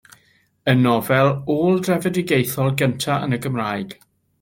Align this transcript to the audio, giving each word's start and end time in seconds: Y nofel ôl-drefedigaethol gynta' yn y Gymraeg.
Y 0.71 0.73
nofel 0.85 1.29
ôl-drefedigaethol 1.57 2.75
gynta' 2.83 3.23
yn 3.27 3.41
y 3.41 3.45
Gymraeg. 3.47 3.99